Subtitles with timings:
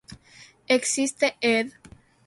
[0.67, 1.73] Existe ed.